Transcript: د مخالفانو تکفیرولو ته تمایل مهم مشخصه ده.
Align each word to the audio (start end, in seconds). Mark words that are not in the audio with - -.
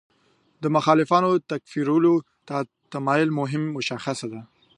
د 0.61 0.63
مخالفانو 0.75 1.31
تکفیرولو 1.51 2.13
ته 2.47 2.55
تمایل 2.93 3.29
مهم 3.39 3.63
مشخصه 3.77 4.27
ده. 4.33 4.41